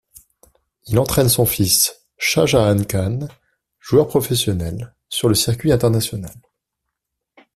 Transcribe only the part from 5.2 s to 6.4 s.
le circuit international.